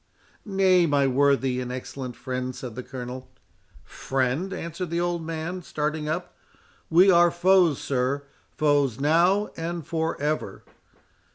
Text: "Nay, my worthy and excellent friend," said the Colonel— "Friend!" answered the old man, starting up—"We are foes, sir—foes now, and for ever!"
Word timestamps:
"Nay, 0.47 0.87
my 0.87 1.05
worthy 1.05 1.61
and 1.61 1.71
excellent 1.71 2.15
friend," 2.15 2.55
said 2.55 2.73
the 2.73 2.81
Colonel— 2.81 3.29
"Friend!" 3.83 4.51
answered 4.51 4.89
the 4.89 4.99
old 4.99 5.23
man, 5.23 5.61
starting 5.61 6.09
up—"We 6.09 7.11
are 7.11 7.29
foes, 7.29 7.79
sir—foes 7.79 8.99
now, 8.99 9.49
and 9.55 9.85
for 9.85 10.19
ever!" 10.19 10.63